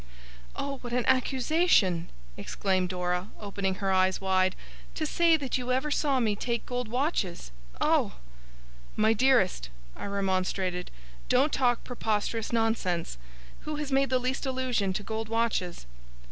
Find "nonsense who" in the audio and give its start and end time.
12.51-13.75